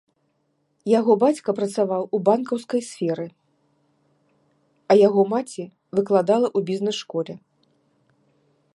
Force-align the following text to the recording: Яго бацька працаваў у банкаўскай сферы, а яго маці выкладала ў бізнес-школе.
Яго 0.99 1.13
бацька 1.23 1.49
працаваў 1.59 2.03
у 2.17 2.21
банкаўскай 2.29 2.81
сферы, 2.89 3.27
а 4.93 4.99
яго 5.07 5.21
маці 5.37 5.63
выкладала 5.99 6.47
ў 6.57 6.71
бізнес-школе. 6.71 7.33